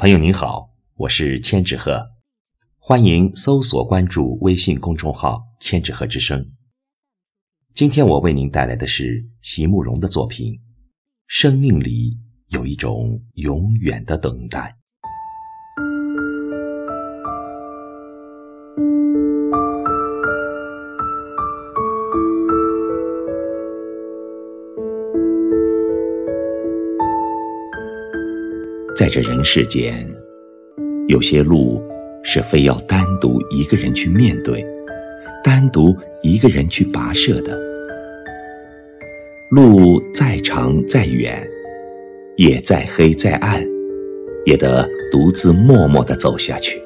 [0.00, 2.02] 朋友您好，我是千纸鹤，
[2.78, 6.42] 欢迎搜索关注微信公众号“千纸鹤之声”。
[7.74, 10.54] 今天我为您带来的是席慕容的作品
[11.26, 12.18] 《生命里
[12.48, 14.74] 有一种永远的等待》。
[29.00, 30.06] 在这人世间，
[31.08, 31.82] 有些路
[32.22, 34.62] 是非要单独一个人去面对，
[35.42, 37.58] 单独一个人去跋涉的。
[39.50, 41.48] 路再长再远，
[42.36, 43.66] 夜再黑再暗，
[44.44, 46.78] 也得独自默默的走下去。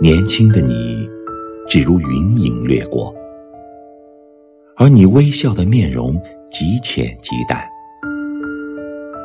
[0.00, 1.10] 年轻的你，
[1.68, 3.12] 只如云影掠过，
[4.76, 6.14] 而你微笑的面容
[6.48, 7.66] 极浅极淡。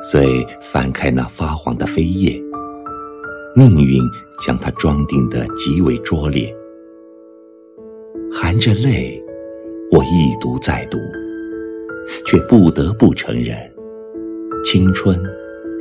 [0.02, 2.42] 遂翻开那发黄的扉页，
[3.56, 4.02] 命运
[4.44, 6.52] 将它装订得极为拙劣。
[8.34, 9.22] 含着泪，
[9.92, 10.98] 我一读再读，
[12.26, 13.56] 却不得不承认，
[14.64, 15.22] 青春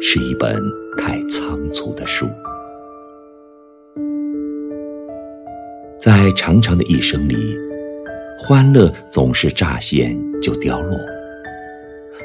[0.02, 0.54] 是一本
[0.98, 2.28] 太仓促的书。
[5.98, 7.56] 在长长的一生里，
[8.38, 10.98] 欢乐总是乍现就凋落，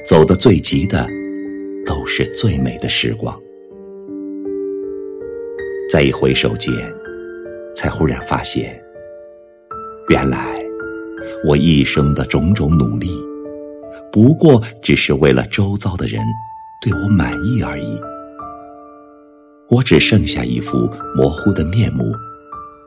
[0.06, 1.08] 走得最急的。
[1.86, 3.40] 都是最美的时光。
[5.90, 6.74] 再一回首间，
[7.76, 8.82] 才忽然发现，
[10.10, 10.66] 原来
[11.48, 13.08] 我一生的种种努力，
[14.12, 16.22] 不过只是为了周遭的人
[16.82, 18.00] 对我满意而已。
[19.70, 22.04] 我只剩下一副模糊的面目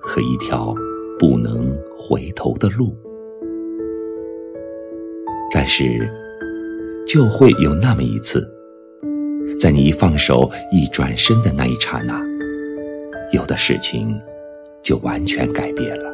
[0.00, 0.74] 和一条
[1.18, 2.94] 不能回头的路。
[5.50, 6.08] 但是，
[7.06, 8.57] 就会有那么一次。
[9.60, 12.22] 在你一放手、一转身的那一刹那，
[13.32, 14.16] 有的事情
[14.82, 16.12] 就完全改变了。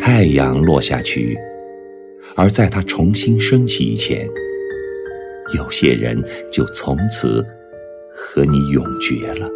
[0.00, 1.38] 太阳落下去，
[2.34, 4.26] 而在它重新升起以前，
[5.54, 7.44] 有些人就从此
[8.10, 9.48] 和你永绝了。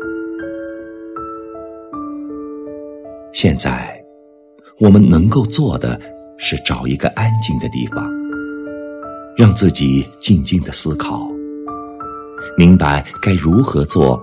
[3.32, 4.04] 现在，
[4.78, 5.98] 我们能够做的
[6.36, 8.06] 是找一个安静的地方，
[9.36, 11.30] 让自己静静的思考。
[12.58, 14.20] 明白该如何做，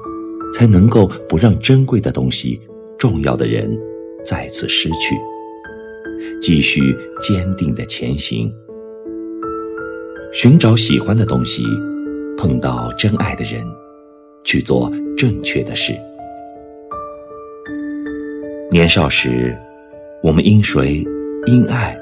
[0.53, 2.59] 才能够不让珍贵的东西、
[3.00, 3.79] 重要的人
[4.25, 5.16] 再次失去。
[6.41, 8.53] 继续坚定的前行，
[10.34, 11.63] 寻找喜欢的东西，
[12.38, 13.63] 碰到真爱的人，
[14.44, 15.94] 去做正确的事。
[18.69, 19.57] 年少时，
[20.22, 21.06] 我们因谁、
[21.46, 21.97] 因爱，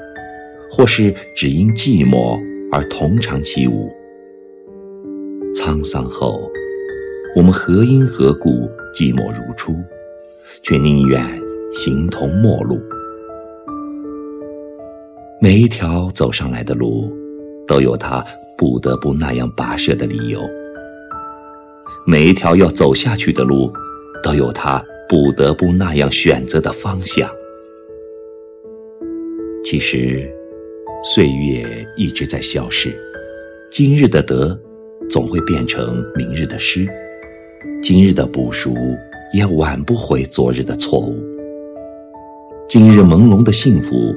[0.68, 2.36] 或是只因寂寞
[2.72, 3.88] 而同场起舞。
[5.54, 6.50] 沧桑后，
[7.36, 9.72] 我们何因何故寂寞如初，
[10.62, 11.22] 却宁愿
[11.72, 12.78] 形同陌路。
[15.40, 17.10] 每一条走上来的路，
[17.66, 18.24] 都有他
[18.58, 20.40] 不得不那样跋涉的理由；
[22.04, 23.72] 每一条要走下去的路，
[24.22, 27.30] 都有他不得不那样选择的方向。
[29.64, 30.28] 其实，
[31.04, 32.94] 岁月一直在消逝，
[33.70, 34.60] 今日的得。
[35.08, 36.86] 总会变成明日的诗，
[37.82, 38.74] 今日的不熟
[39.32, 41.16] 也挽不回昨日的错误。
[42.68, 44.14] 今日朦胧的幸福，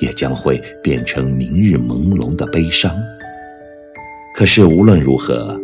[0.00, 2.94] 也将会变成明日朦胧的悲伤。
[4.34, 5.58] 可是无论如何，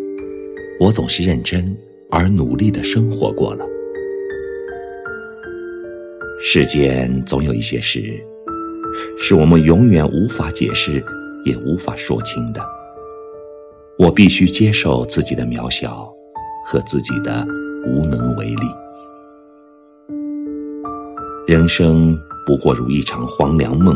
[0.78, 1.74] 我总是认真
[2.10, 3.64] 而努力的生活过了。
[6.42, 8.02] 世间总有一些事，
[9.18, 11.02] 是我们永远无法解释，
[11.44, 12.60] 也无法说清的。
[14.00, 16.10] 我必须接受自己的渺小
[16.64, 17.46] 和自己的
[17.86, 18.62] 无能为力。
[21.46, 23.94] 人生不过如一场黄粱梦，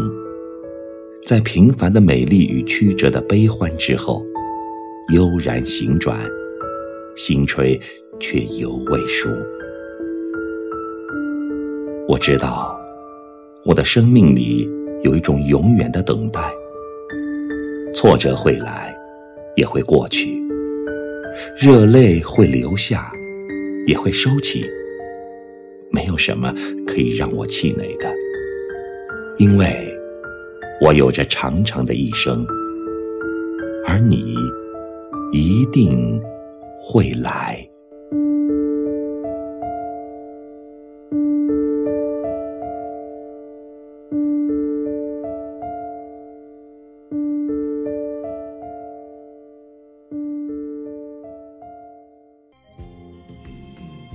[1.27, 4.23] 在平凡的美丽与曲折的悲欢之后，
[5.15, 6.21] 悠然行转，
[7.17, 7.81] 心垂
[8.21, 9.31] 却犹未舒。
[12.07, 12.79] 我知道，
[13.65, 14.69] 我的生命里
[15.03, 16.43] 有一种永远的等待，
[17.95, 18.94] 挫折会来。
[19.57, 20.43] 也会过去，
[21.59, 23.11] 热泪会流下，
[23.87, 24.65] 也会收起。
[25.91, 26.53] 没有什么
[26.87, 28.13] 可以让我气馁的，
[29.39, 29.97] 因为
[30.81, 32.45] 我有着长长的一生，
[33.87, 34.35] 而你
[35.33, 36.21] 一定
[36.81, 37.69] 会来。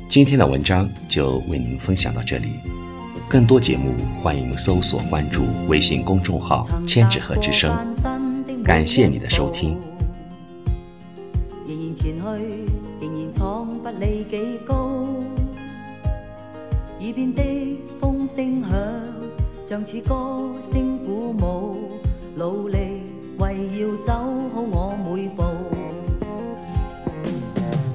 [0.09, 2.53] 今天的文章就为您分享到这里，
[3.29, 7.71] 更多节目欢迎搜索关注微信公众号“千纸鹤之声”。
[8.65, 9.77] 感谢你的收听。
[11.67, 12.25] 仍然前去，
[12.99, 15.05] 仍然闯不理几高。
[16.99, 17.43] 耳边的
[18.01, 18.71] 风声响，
[19.63, 21.91] 像似歌声鼓舞，
[22.35, 22.77] 努力
[23.37, 24.11] 为要走
[24.55, 25.43] 好我每步。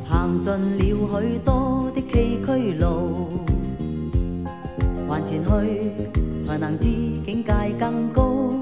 [0.09, 1.53] 行尽了许多
[1.84, 1.84] 的
[2.15, 3.27] 崎岖路，
[5.09, 5.51] 还前去
[6.41, 6.85] 才能知
[7.27, 8.55] 境界更高。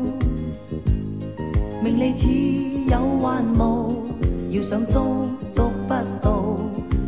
[1.84, 2.26] 名利似
[2.88, 4.06] 有幻雾，
[4.48, 6.56] 要想捉捉不到。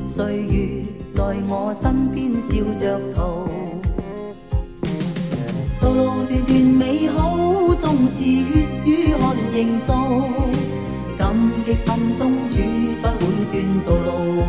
[0.05, 3.49] 岁月在我身边笑着逃，
[5.81, 10.29] 道路段段美好，纵是血与汗营造。
[11.17, 12.57] 感激心中主
[12.99, 14.44] 宰每段道路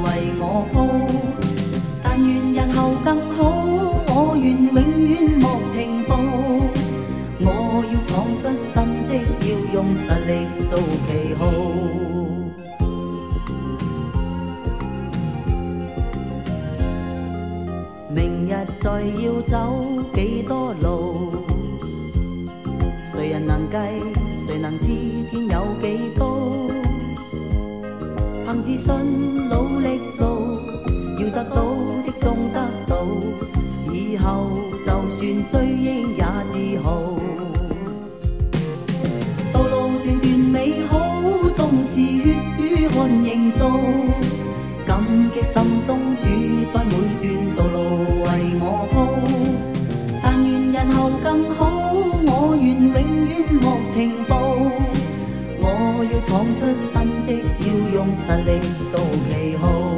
[10.75, 11.47] 做旗号。
[18.09, 21.31] 明日再要走几多路，
[23.05, 23.77] 谁人能计？
[24.37, 24.87] 谁能知
[25.31, 26.41] 天有几高？
[28.43, 30.59] 凭自信努力做，
[31.21, 31.63] 要得到
[32.05, 33.07] 的终得到。
[33.93, 34.51] 以后
[34.85, 37.14] 就算追忆也自豪。
[45.65, 46.25] 心中主
[46.71, 46.91] 宰每
[47.25, 48.29] 段道路为
[48.61, 48.93] 我铺，
[50.21, 51.91] 但愿日后更好，
[52.27, 53.65] 我愿永远莫
[53.95, 54.31] 停步。
[55.59, 55.65] 我
[56.05, 59.94] 要闯出新迹，要用实力做旗号。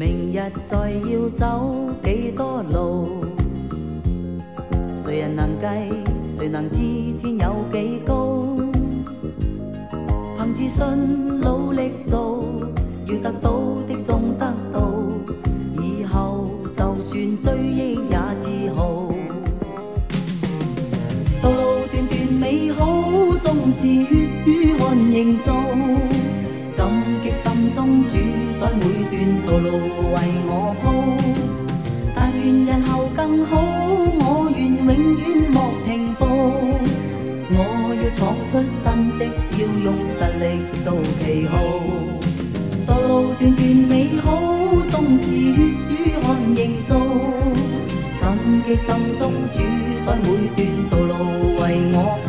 [0.00, 3.22] 明日再要走几多路，
[4.94, 5.66] 谁人能计？
[6.26, 6.78] 谁能知
[7.20, 8.46] 天有几高？
[10.38, 12.42] 凭自信努力做，
[13.04, 14.90] 要得到的终得到。
[15.82, 19.12] 以后就算追忆也自豪。
[21.42, 22.86] 道路段段美好，
[23.38, 24.06] 纵是血
[24.46, 25.52] 与汗营造。
[27.80, 28.12] 感激心中主
[28.58, 29.16] 宰每段
[29.46, 29.66] 道路
[30.12, 30.84] 为我铺，
[32.14, 33.56] 但愿日后更好，
[34.20, 34.84] 我愿永
[35.16, 35.56] 遠莫
[35.86, 35.88] 停
[36.18, 36.22] 步。
[37.52, 37.56] 我
[37.96, 38.84] 要闯出新
[39.16, 39.18] 迹，
[39.56, 41.52] 要用實力做旗號。
[42.86, 43.92] 道路段段美
[44.22, 44.28] 好，
[44.90, 45.92] 縱是血与
[46.22, 46.90] 汗營造。
[48.20, 48.36] 感
[48.66, 48.88] 激心
[49.18, 49.56] 中主
[50.04, 50.58] 宰每段
[50.90, 51.10] 道路
[51.56, 51.96] 為我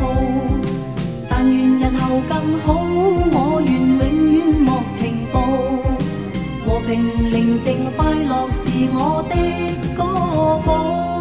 [1.28, 2.72] 但愿日后更好，
[3.34, 4.31] 我願永遠。
[6.86, 9.34] 平宁静快乐是我的
[9.96, 10.02] 歌
[10.64, 11.11] 譜。